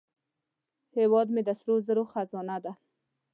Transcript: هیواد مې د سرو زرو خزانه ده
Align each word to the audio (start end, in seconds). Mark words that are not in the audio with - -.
هیواد 0.97 1.27
مې 1.33 1.41
د 1.47 1.49
سرو 1.59 1.75
زرو 1.87 2.03
خزانه 2.11 2.57
ده 2.63 2.73